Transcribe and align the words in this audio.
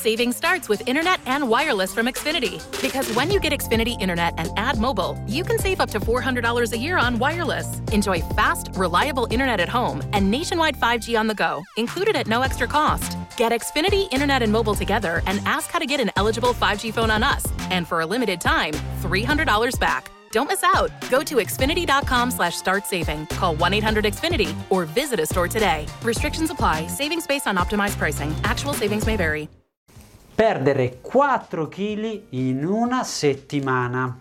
Saving 0.00 0.32
starts 0.32 0.66
with 0.66 0.82
internet 0.88 1.20
and 1.26 1.46
wireless 1.46 1.92
from 1.92 2.06
Xfinity. 2.06 2.56
Because 2.80 3.14
when 3.14 3.30
you 3.30 3.38
get 3.38 3.52
Xfinity 3.52 4.00
Internet 4.00 4.32
and 4.38 4.48
add 4.56 4.78
mobile, 4.78 5.22
you 5.28 5.44
can 5.44 5.58
save 5.58 5.78
up 5.78 5.90
to 5.90 6.00
$400 6.00 6.72
a 6.72 6.78
year 6.78 6.96
on 6.96 7.18
wireless. 7.18 7.80
Enjoy 7.92 8.22
fast, 8.34 8.70
reliable 8.76 9.28
internet 9.30 9.60
at 9.60 9.68
home 9.68 10.02
and 10.14 10.30
nationwide 10.30 10.74
5G 10.74 11.20
on 11.20 11.26
the 11.26 11.34
go, 11.34 11.62
included 11.76 12.16
at 12.16 12.26
no 12.28 12.40
extra 12.40 12.66
cost. 12.66 13.18
Get 13.36 13.52
Xfinity 13.52 14.08
Internet 14.10 14.40
and 14.42 14.50
mobile 14.50 14.74
together 14.74 15.20
and 15.26 15.38
ask 15.44 15.70
how 15.70 15.78
to 15.78 15.84
get 15.84 16.00
an 16.00 16.10
eligible 16.16 16.54
5G 16.54 16.94
phone 16.94 17.10
on 17.10 17.22
us. 17.22 17.44
And 17.68 17.86
for 17.86 18.00
a 18.00 18.06
limited 18.06 18.40
time, 18.40 18.72
$300 19.02 19.78
back. 19.78 20.10
Don't 20.32 20.48
miss 20.48 20.64
out. 20.64 20.88
Go 21.10 21.22
to 21.22 21.34
Xfinity.com 21.34 22.30
slash 22.30 22.56
start 22.56 22.86
saving. 22.86 23.26
Call 23.26 23.54
1-800-XFINITY 23.56 24.56
or 24.70 24.86
visit 24.86 25.20
a 25.20 25.26
store 25.26 25.48
today. 25.48 25.84
Restrictions 26.02 26.48
apply. 26.50 26.86
Savings 26.86 27.26
based 27.26 27.46
on 27.46 27.58
optimized 27.58 27.98
pricing. 27.98 28.34
Actual 28.44 28.72
savings 28.72 29.04
may 29.04 29.18
vary. 29.18 29.46
Perdere 30.40 31.00
4 31.02 31.68
kg 31.68 32.22
in 32.30 32.64
una 32.64 33.04
settimana. 33.04 34.18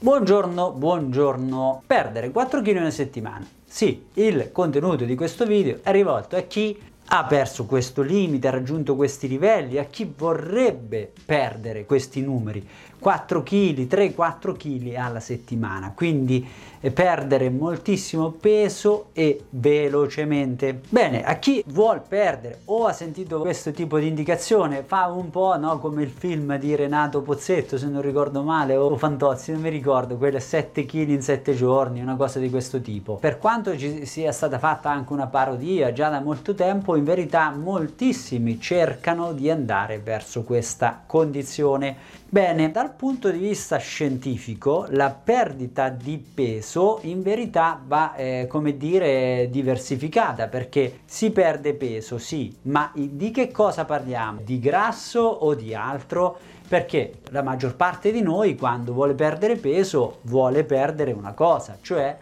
Buongiorno, 0.00 0.72
buongiorno. 0.72 1.84
Perdere 1.86 2.32
4 2.32 2.62
kg 2.62 2.66
in 2.66 2.76
una 2.78 2.90
settimana. 2.90 3.46
Sì, 3.64 4.06
il 4.14 4.50
contenuto 4.50 5.04
di 5.04 5.14
questo 5.14 5.46
video 5.46 5.78
è 5.84 5.92
rivolto 5.92 6.34
a 6.34 6.40
chi 6.40 6.76
ha 7.06 7.24
perso 7.26 7.64
questo 7.66 8.02
limite, 8.02 8.48
ha 8.48 8.50
raggiunto 8.50 8.96
questi 8.96 9.28
livelli, 9.28 9.78
a 9.78 9.84
chi 9.84 10.12
vorrebbe 10.16 11.12
perdere 11.24 11.86
questi 11.86 12.22
numeri, 12.22 12.66
4 13.04 13.42
kg, 13.42 13.86
3-4 13.86 14.56
kg 14.56 14.94
alla 14.94 15.20
settimana, 15.20 15.92
quindi 15.94 16.48
eh, 16.80 16.90
perdere 16.90 17.50
moltissimo 17.50 18.30
peso 18.30 19.08
e 19.12 19.44
velocemente. 19.50 20.80
Bene, 20.88 21.22
a 21.22 21.34
chi 21.34 21.62
vuol 21.66 22.00
perdere 22.00 22.60
o 22.64 22.86
ha 22.86 22.94
sentito 22.94 23.40
questo 23.40 23.72
tipo 23.72 23.98
di 23.98 24.06
indicazione, 24.06 24.84
fa 24.84 25.08
un 25.08 25.28
po' 25.28 25.54
no, 25.58 25.78
come 25.80 26.02
il 26.02 26.08
film 26.08 26.56
di 26.56 26.74
Renato 26.74 27.20
Pozzetto, 27.20 27.76
se 27.76 27.88
non 27.88 28.00
ricordo 28.00 28.42
male, 28.42 28.74
o 28.74 28.96
Fantozzi, 28.96 29.52
non 29.52 29.60
mi 29.60 29.68
ricordo, 29.68 30.16
quelle 30.16 30.40
7 30.40 30.86
kg 30.86 31.08
in 31.10 31.20
7 31.20 31.54
giorni, 31.54 32.00
una 32.00 32.16
cosa 32.16 32.38
di 32.38 32.48
questo 32.48 32.80
tipo. 32.80 33.16
Per 33.16 33.36
quanto 33.36 33.76
ci 33.76 34.06
sia 34.06 34.32
stata 34.32 34.58
fatta 34.58 34.90
anche 34.90 35.12
una 35.12 35.26
parodia 35.26 35.92
già 35.92 36.08
da 36.08 36.20
molto 36.20 36.54
tempo, 36.54 36.96
in 36.96 37.04
verità 37.04 37.50
moltissimi 37.50 38.58
cercano 38.58 39.34
di 39.34 39.50
andare 39.50 39.98
verso 39.98 40.42
questa 40.42 41.02
condizione. 41.06 42.22
Bene, 42.34 42.72
dal 42.72 42.92
punto 42.94 43.30
di 43.30 43.38
vista 43.38 43.76
scientifico 43.76 44.86
la 44.88 45.10
perdita 45.10 45.88
di 45.88 46.18
peso 46.18 46.98
in 47.02 47.22
verità 47.22 47.80
va, 47.86 48.16
eh, 48.16 48.48
come 48.48 48.76
dire, 48.76 49.46
diversificata 49.52 50.48
perché 50.48 51.02
si 51.04 51.30
perde 51.30 51.74
peso, 51.74 52.18
sì, 52.18 52.52
ma 52.62 52.90
di 52.92 53.30
che 53.30 53.52
cosa 53.52 53.84
parliamo? 53.84 54.40
Di 54.42 54.58
grasso 54.58 55.20
o 55.20 55.54
di 55.54 55.76
altro? 55.76 56.36
Perché 56.66 57.20
la 57.30 57.42
maggior 57.42 57.76
parte 57.76 58.10
di 58.10 58.20
noi 58.20 58.56
quando 58.56 58.92
vuole 58.92 59.14
perdere 59.14 59.54
peso 59.54 60.18
vuole 60.22 60.64
perdere 60.64 61.12
una 61.12 61.34
cosa, 61.34 61.78
cioè 61.80 62.18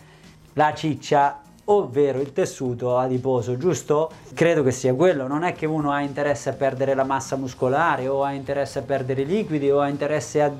la 0.52 0.74
ciccia 0.74 1.40
ovvero 1.64 2.20
il 2.20 2.32
tessuto 2.32 2.98
adiposo, 2.98 3.56
giusto? 3.56 4.10
Credo 4.34 4.62
che 4.62 4.72
sia 4.72 4.94
quello, 4.94 5.26
non 5.26 5.44
è 5.44 5.52
che 5.52 5.66
uno 5.66 5.92
ha 5.92 6.00
interesse 6.00 6.50
a 6.50 6.52
perdere 6.54 6.94
la 6.94 7.04
massa 7.04 7.36
muscolare 7.36 8.08
o 8.08 8.24
ha 8.24 8.32
interesse 8.32 8.80
a 8.80 8.82
perdere 8.82 9.22
i 9.22 9.26
liquidi 9.26 9.70
o 9.70 9.80
ha 9.80 9.88
interesse 9.88 10.42
a 10.42 10.50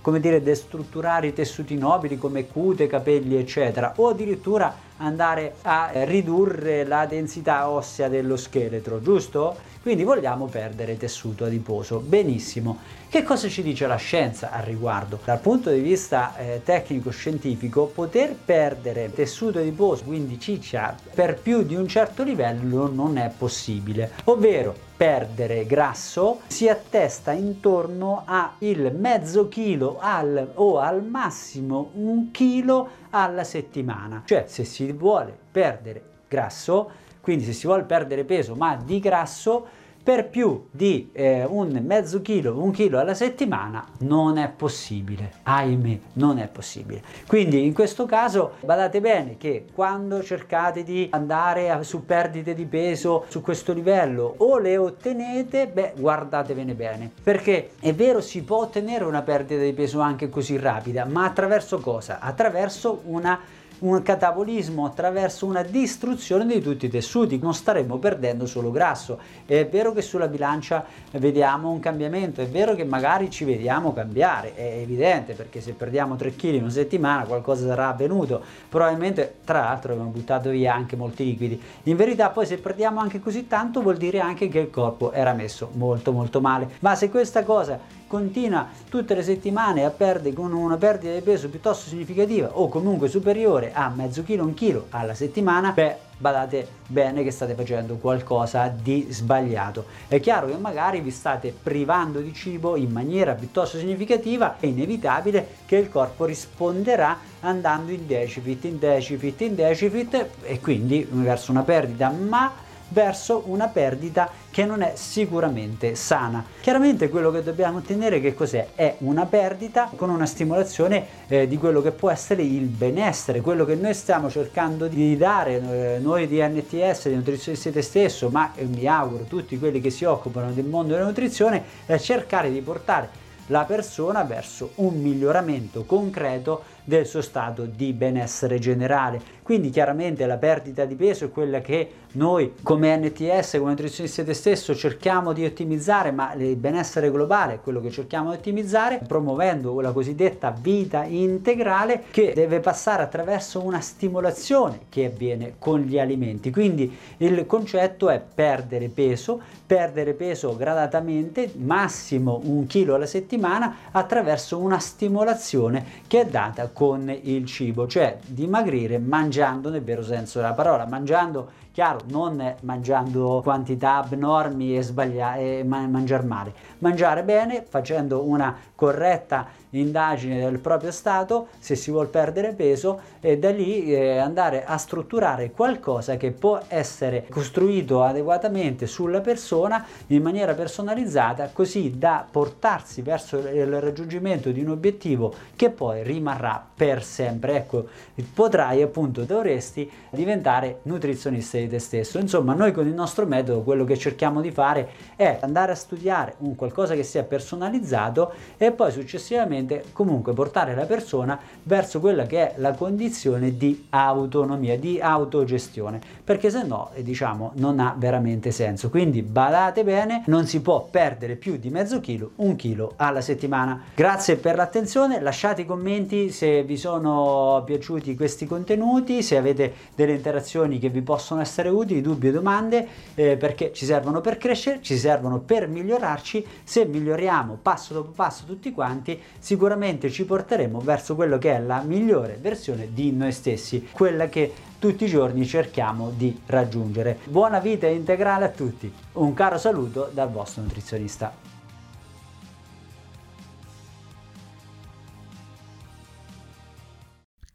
come 0.00 0.20
dire, 0.20 0.42
destrutturare 0.42 1.28
i 1.28 1.32
tessuti 1.32 1.76
nobili 1.76 2.16
come 2.16 2.46
cute, 2.46 2.86
capelli, 2.86 3.36
eccetera, 3.36 3.94
o 3.96 4.08
addirittura 4.08 4.86
andare 4.98 5.54
a 5.62 5.90
ridurre 6.04 6.84
la 6.84 7.06
densità 7.06 7.68
ossea 7.68 8.08
dello 8.08 8.36
scheletro, 8.36 9.00
giusto? 9.00 9.56
Quindi 9.80 10.02
vogliamo 10.02 10.46
perdere 10.46 10.96
tessuto 10.96 11.44
adiposo. 11.44 12.00
Benissimo. 12.00 12.78
Che 13.08 13.22
cosa 13.22 13.48
ci 13.48 13.62
dice 13.62 13.86
la 13.86 13.96
scienza 13.96 14.50
al 14.50 14.62
riguardo? 14.62 15.18
Dal 15.24 15.38
punto 15.38 15.70
di 15.70 15.80
vista 15.80 16.36
eh, 16.36 16.60
tecnico-scientifico, 16.64 17.86
poter 17.86 18.34
perdere 18.34 19.12
tessuto 19.12 19.60
adiposo, 19.60 20.04
quindi 20.04 20.38
ciccia, 20.38 20.94
per 21.14 21.38
più 21.40 21.62
di 21.62 21.74
un 21.74 21.88
certo 21.88 22.22
livello 22.22 22.90
non 22.92 23.16
è 23.16 23.30
possibile. 23.36 24.10
Ovvero, 24.24 24.87
perdere 24.98 25.64
grasso 25.64 26.40
si 26.48 26.68
attesta 26.68 27.30
intorno 27.30 28.24
a 28.26 28.54
il 28.58 28.92
mezzo 28.92 29.46
chilo 29.48 29.98
al, 30.00 30.50
o 30.54 30.80
al 30.80 31.04
massimo 31.04 31.92
un 31.94 32.32
chilo 32.32 32.88
alla 33.10 33.44
settimana. 33.44 34.22
Cioè 34.24 34.46
se 34.48 34.64
si 34.64 34.90
vuole 34.90 35.38
perdere 35.52 36.02
grasso, 36.26 36.90
quindi 37.20 37.44
se 37.44 37.52
si 37.52 37.68
vuole 37.68 37.84
perdere 37.84 38.24
peso 38.24 38.56
ma 38.56 38.74
di 38.74 38.98
grasso, 38.98 39.66
per 40.08 40.30
più 40.30 40.68
di 40.70 41.10
eh, 41.12 41.44
un 41.44 41.82
mezzo 41.84 42.22
chilo, 42.22 42.58
un 42.62 42.70
chilo 42.70 42.98
alla 42.98 43.12
settimana 43.12 43.84
non 43.98 44.38
è 44.38 44.48
possibile, 44.48 45.32
ahimè, 45.42 45.98
non 46.14 46.38
è 46.38 46.48
possibile. 46.48 47.02
Quindi 47.26 47.66
in 47.66 47.74
questo 47.74 48.06
caso 48.06 48.52
badate 48.64 49.02
bene 49.02 49.36
che 49.36 49.66
quando 49.70 50.22
cercate 50.22 50.82
di 50.82 51.08
andare 51.10 51.68
a, 51.68 51.82
su 51.82 52.06
perdite 52.06 52.54
di 52.54 52.64
peso 52.64 53.26
su 53.28 53.42
questo 53.42 53.74
livello 53.74 54.36
o 54.38 54.56
le 54.56 54.78
ottenete, 54.78 55.66
beh, 55.66 55.92
guardatevene 55.98 56.72
bene, 56.72 57.10
perché 57.22 57.72
è 57.78 57.92
vero 57.92 58.22
si 58.22 58.42
può 58.44 58.60
ottenere 58.62 59.04
una 59.04 59.20
perdita 59.20 59.60
di 59.60 59.74
peso 59.74 60.00
anche 60.00 60.30
così 60.30 60.56
rapida, 60.56 61.04
ma 61.04 61.26
attraverso 61.26 61.80
cosa? 61.80 62.18
Attraverso 62.18 63.02
una 63.04 63.38
un 63.80 64.02
catabolismo 64.02 64.84
attraverso 64.84 65.46
una 65.46 65.62
distruzione 65.62 66.46
di 66.46 66.60
tutti 66.60 66.86
i 66.86 66.88
tessuti, 66.88 67.38
non 67.38 67.54
staremo 67.54 67.98
perdendo 67.98 68.46
solo 68.46 68.70
grasso. 68.70 69.18
È 69.44 69.66
vero 69.66 69.92
che 69.92 70.02
sulla 70.02 70.28
bilancia 70.28 70.84
vediamo 71.12 71.70
un 71.70 71.80
cambiamento, 71.80 72.40
è 72.40 72.46
vero 72.46 72.74
che 72.74 72.84
magari 72.84 73.30
ci 73.30 73.44
vediamo 73.44 73.92
cambiare, 73.92 74.54
è 74.54 74.78
evidente 74.80 75.34
perché 75.34 75.60
se 75.60 75.72
perdiamo 75.72 76.16
3 76.16 76.34
kg 76.34 76.54
in 76.54 76.62
una 76.62 76.70
settimana 76.70 77.24
qualcosa 77.24 77.66
sarà 77.66 77.88
avvenuto, 77.88 78.42
probabilmente 78.68 79.36
tra 79.44 79.60
l'altro 79.60 79.92
abbiamo 79.92 80.10
buttato 80.10 80.50
via 80.50 80.74
anche 80.74 80.96
molti 80.96 81.24
liquidi. 81.24 81.60
In 81.84 81.96
verità 81.96 82.30
poi 82.30 82.46
se 82.46 82.58
perdiamo 82.58 83.00
anche 83.00 83.20
così 83.20 83.46
tanto 83.46 83.80
vuol 83.80 83.96
dire 83.96 84.20
anche 84.20 84.48
che 84.48 84.58
il 84.58 84.70
corpo 84.70 85.12
era 85.12 85.32
messo 85.32 85.70
molto 85.74 86.12
molto 86.12 86.40
male. 86.40 86.68
Ma 86.80 86.94
se 86.94 87.10
questa 87.10 87.44
cosa 87.44 87.78
continua 88.06 88.66
tutte 88.88 89.14
le 89.14 89.22
settimane 89.22 89.84
a 89.84 89.90
perdere 89.90 90.34
con 90.34 90.52
una 90.52 90.76
perdita 90.78 91.12
di 91.12 91.20
peso 91.20 91.48
piuttosto 91.50 91.88
significativa 91.88 92.50
o 92.52 92.68
comunque 92.68 93.08
superiore 93.08 93.67
a 93.72 93.88
mezzo 93.94 94.22
chilo, 94.22 94.44
un 94.44 94.54
chilo 94.54 94.86
alla 94.90 95.14
settimana, 95.14 95.72
beh, 95.72 95.96
badate 96.18 96.66
bene 96.86 97.22
che 97.22 97.30
state 97.30 97.54
facendo 97.54 97.96
qualcosa 97.96 98.68
di 98.68 99.06
sbagliato. 99.10 99.84
È 100.08 100.18
chiaro 100.20 100.48
che 100.48 100.56
magari 100.56 101.00
vi 101.00 101.10
state 101.10 101.54
privando 101.62 102.20
di 102.20 102.34
cibo 102.34 102.76
in 102.76 102.90
maniera 102.90 103.34
piuttosto 103.34 103.78
significativa, 103.78 104.56
è 104.58 104.66
inevitabile 104.66 105.46
che 105.66 105.76
il 105.76 105.88
corpo 105.88 106.24
risponderà 106.24 107.18
andando 107.40 107.92
in 107.92 108.06
deficit, 108.06 108.64
in 108.64 108.78
deficit, 108.78 109.40
in 109.42 109.54
deficit 109.54 110.26
e 110.42 110.60
quindi 110.60 111.06
verso 111.08 111.50
una 111.50 111.62
perdita, 111.62 112.10
ma 112.10 112.66
verso 112.88 113.42
una 113.46 113.68
perdita 113.68 114.30
che 114.50 114.64
non 114.64 114.82
è 114.82 114.92
sicuramente 114.96 115.94
sana. 115.94 116.44
Chiaramente 116.60 117.08
quello 117.08 117.30
che 117.30 117.42
dobbiamo 117.42 117.78
ottenere 117.78 118.20
che 118.20 118.34
cos'è? 118.34 118.68
È 118.74 118.96
una 118.98 119.26
perdita 119.26 119.90
con 119.94 120.10
una 120.10 120.26
stimolazione 120.26 121.06
eh, 121.28 121.46
di 121.46 121.56
quello 121.58 121.80
che 121.82 121.92
può 121.92 122.10
essere 122.10 122.42
il 122.42 122.66
benessere, 122.66 123.40
quello 123.40 123.64
che 123.64 123.74
noi 123.74 123.94
stiamo 123.94 124.30
cercando 124.30 124.88
di 124.88 125.16
dare 125.16 125.96
eh, 125.96 125.98
noi 125.98 126.26
di 126.26 126.40
NTS, 126.40 127.08
di 127.08 127.14
Nutrizione 127.14 127.56
te 127.58 127.82
stesso, 127.82 128.30
ma 128.30 128.52
eh, 128.54 128.64
mi 128.64 128.86
auguro 128.86 129.24
tutti 129.24 129.58
quelli 129.58 129.80
che 129.80 129.90
si 129.90 130.04
occupano 130.04 130.52
del 130.52 130.64
mondo 130.64 130.94
della 130.94 131.06
nutrizione, 131.06 131.62
è 131.86 131.98
cercare 131.98 132.50
di 132.50 132.60
portare 132.60 133.26
la 133.48 133.64
persona 133.64 134.24
verso 134.24 134.72
un 134.76 135.00
miglioramento 135.00 135.84
concreto 135.84 136.62
del 136.88 137.04
suo 137.04 137.20
stato 137.20 137.66
di 137.66 137.92
benessere 137.92 138.58
generale. 138.58 139.20
Quindi 139.42 139.68
chiaramente 139.68 140.24
la 140.24 140.38
perdita 140.38 140.86
di 140.86 140.94
peso 140.94 141.26
è 141.26 141.30
quella 141.30 141.60
che 141.60 141.90
noi 142.12 142.54
come 142.62 142.96
NTS, 142.96 143.58
come 143.58 143.70
nutrizionista 143.70 144.24
te 144.24 144.32
stesso, 144.32 144.74
cerchiamo 144.74 145.34
di 145.34 145.44
ottimizzare, 145.44 146.10
ma 146.10 146.32
il 146.32 146.56
benessere 146.56 147.10
globale 147.10 147.54
è 147.54 147.60
quello 147.60 147.80
che 147.80 147.90
cerchiamo 147.90 148.30
di 148.30 148.36
ottimizzare, 148.36 149.00
promuovendo 149.06 149.78
la 149.80 149.92
cosiddetta 149.92 150.50
vita 150.58 151.04
integrale 151.04 152.04
che 152.10 152.32
deve 152.34 152.60
passare 152.60 153.02
attraverso 153.02 153.62
una 153.62 153.80
stimolazione 153.80 154.80
che 154.88 155.04
avviene 155.06 155.54
con 155.58 155.80
gli 155.80 155.98
alimenti. 155.98 156.50
Quindi 156.50 156.96
il 157.18 157.44
concetto 157.44 158.08
è 158.08 158.22
perdere 158.34 158.88
peso, 158.88 159.40
perdere 159.66 160.14
peso 160.14 160.56
gradatamente, 160.56 161.52
massimo 161.56 162.40
un 162.44 162.66
chilo 162.66 162.94
alla 162.94 163.06
settimana, 163.06 163.76
attraverso 163.90 164.58
una 164.58 164.78
stimolazione 164.78 165.84
che 166.06 166.20
è 166.22 166.26
data 166.26 166.70
con 166.78 167.12
il 167.22 167.44
cibo, 167.44 167.88
cioè 167.88 168.18
dimagrire 168.24 169.00
mangiando 169.00 169.68
nel 169.68 169.82
vero 169.82 170.00
senso 170.04 170.38
della 170.38 170.52
parola, 170.52 170.86
mangiando 170.86 171.50
Chiaro, 171.78 172.00
non 172.10 172.56
mangiando 172.62 173.40
quantità 173.42 173.98
abnormi 173.98 174.76
e, 174.76 174.82
sbaglia- 174.82 175.36
e 175.36 175.62
mangiare 175.64 176.24
male, 176.24 176.52
mangiare 176.78 177.22
bene 177.22 177.64
facendo 177.68 178.24
una 178.24 178.52
corretta 178.74 179.46
indagine 179.70 180.40
del 180.40 180.58
proprio 180.58 180.90
stato 180.90 181.48
se 181.58 181.74
si 181.74 181.90
vuole 181.90 182.08
perdere 182.08 182.52
peso 182.52 183.00
e 183.20 183.38
da 183.38 183.50
lì 183.50 183.92
eh, 183.92 184.18
andare 184.18 184.64
a 184.64 184.76
strutturare 184.76 185.50
qualcosa 185.50 186.16
che 186.16 186.30
può 186.30 186.60
essere 186.68 187.26
costruito 187.28 188.02
adeguatamente 188.02 188.86
sulla 188.86 189.20
persona 189.20 189.84
in 190.08 190.22
maniera 190.22 190.54
personalizzata 190.54 191.50
così 191.52 191.98
da 191.98 192.26
portarsi 192.30 193.02
verso 193.02 193.38
il 193.38 193.80
raggiungimento 193.80 194.50
di 194.50 194.62
un 194.62 194.70
obiettivo 194.70 195.34
che 195.56 195.70
poi 195.70 196.02
rimarrà 196.02 196.64
per 196.74 197.02
sempre. 197.02 197.56
Ecco 197.56 197.86
potrai 198.32 198.82
appunto 198.82 199.24
dovresti 199.24 199.90
diventare 200.10 200.80
nutrizionista 200.82 201.58
di 201.58 201.68
te 201.68 201.78
stesso. 201.78 202.18
Insomma 202.18 202.54
noi 202.54 202.72
con 202.72 202.86
il 202.86 202.94
nostro 202.94 203.26
metodo 203.26 203.62
quello 203.62 203.84
che 203.84 203.96
cerchiamo 203.98 204.40
di 204.40 204.50
fare 204.50 204.88
è 205.16 205.38
andare 205.42 205.72
a 205.72 205.74
studiare 205.74 206.34
un 206.38 206.54
qualcosa 206.54 206.94
che 206.94 207.02
sia 207.02 207.24
personalizzato 207.24 208.32
e 208.56 208.72
poi 208.72 208.90
successivamente 208.92 209.57
sicuramente 209.58 209.84
comunque 209.92 210.32
portare 210.32 210.74
la 210.74 210.84
persona 210.84 211.38
verso 211.62 212.00
quella 212.00 212.26
che 212.26 212.54
è 212.54 212.58
la 212.58 212.72
condizione 212.72 213.56
di 213.56 213.86
autonomia, 213.90 214.78
di 214.78 215.00
autogestione, 215.00 216.00
perché 216.22 216.50
se 216.50 216.62
no 216.64 216.90
eh, 216.94 217.02
diciamo 217.02 217.52
non 217.56 217.80
ha 217.80 217.94
veramente 217.96 218.50
senso. 218.50 218.90
Quindi 218.90 219.22
badate 219.22 219.84
bene, 219.84 220.22
non 220.26 220.46
si 220.46 220.60
può 220.60 220.86
perdere 220.90 221.36
più 221.36 221.56
di 221.56 221.70
mezzo 221.70 222.00
chilo, 222.00 222.32
un 222.36 222.56
chilo 222.56 222.92
alla 222.96 223.20
settimana. 223.20 223.82
Grazie 223.94 224.36
per 224.36 224.56
l'attenzione, 224.56 225.20
lasciate 225.20 225.62
i 225.62 225.66
commenti 225.66 226.30
se 226.30 226.62
vi 226.62 226.76
sono 226.76 227.62
piaciuti 227.64 228.14
questi 228.14 228.46
contenuti, 228.46 229.22
se 229.22 229.36
avete 229.36 229.72
delle 229.94 230.12
interazioni 230.12 230.78
che 230.78 230.88
vi 230.88 231.02
possono 231.02 231.40
essere 231.40 231.68
utili, 231.68 232.00
dubbi 232.00 232.28
o 232.28 232.32
domande, 232.32 232.86
eh, 233.14 233.36
perché 233.36 233.72
ci 233.72 233.84
servono 233.84 234.20
per 234.20 234.38
crescere, 234.38 234.80
ci 234.80 234.96
servono 234.96 235.40
per 235.40 235.68
migliorarci, 235.68 236.46
se 236.64 236.84
miglioriamo 236.84 237.58
passo 237.60 237.94
dopo 237.94 238.12
passo 238.12 238.44
tutti 238.44 238.72
quanti, 238.72 239.20
sicuramente 239.48 240.10
ci 240.10 240.26
porteremo 240.26 240.78
verso 240.80 241.14
quello 241.14 241.38
che 241.38 241.56
è 241.56 241.58
la 241.58 241.80
migliore 241.80 242.36
versione 242.38 242.92
di 242.92 243.12
noi 243.12 243.32
stessi, 243.32 243.88
quella 243.90 244.28
che 244.28 244.52
tutti 244.78 245.04
i 245.04 245.08
giorni 245.08 245.46
cerchiamo 245.46 246.12
di 246.14 246.38
raggiungere. 246.44 247.16
Buona 247.24 247.58
vita 247.58 247.86
integrale 247.86 248.44
a 248.44 248.50
tutti, 248.50 248.92
un 249.12 249.32
caro 249.32 249.56
saluto 249.56 250.10
dal 250.12 250.30
vostro 250.30 250.60
nutrizionista. 250.60 251.32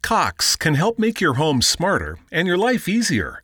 Cox 0.00 0.56
can 0.56 0.74
help 0.74 0.98
make 0.98 1.22
your 1.22 1.38
home 1.38 1.62
smarter 1.62 2.18
and 2.32 2.48
your 2.48 2.58
life 2.58 2.90
easier. 2.90 3.43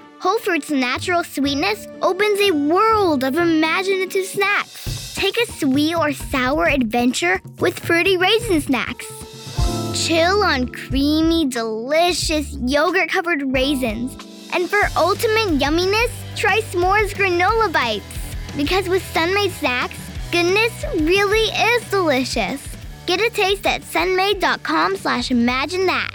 Whole 0.21 0.37
Fruit's 0.37 0.69
natural 0.69 1.23
sweetness 1.23 1.87
opens 2.03 2.39
a 2.41 2.51
world 2.51 3.23
of 3.23 3.37
imaginative 3.37 4.27
snacks. 4.27 5.15
Take 5.15 5.35
a 5.41 5.51
sweet 5.53 5.95
or 5.95 6.13
sour 6.13 6.67
adventure 6.67 7.41
with 7.57 7.79
fruity 7.79 8.17
raisin 8.17 8.61
snacks. 8.61 9.07
Chill 9.95 10.43
on 10.43 10.67
creamy, 10.67 11.47
delicious 11.47 12.55
yogurt 12.61 13.09
covered 13.09 13.51
raisins. 13.51 14.13
And 14.53 14.69
for 14.69 14.81
ultimate 14.95 15.57
yumminess, 15.59 16.11
try 16.35 16.59
s'mores 16.61 17.15
granola 17.15 17.73
bites. 17.73 18.05
Because 18.55 18.87
with 18.87 19.01
Sunmade 19.15 19.49
snacks, 19.49 19.97
goodness 20.31 20.85
really 21.01 21.49
is 21.49 21.89
delicious. 21.89 22.61
Get 23.07 23.21
a 23.21 23.31
taste 23.31 23.65
at 23.65 23.81
sunmade.com 23.81 24.97
slash 24.97 25.31
imagine 25.31 25.87
that. 25.87 26.11